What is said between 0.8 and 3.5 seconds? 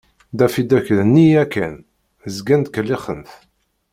d nneyya kan, zgan ttkellixen-t.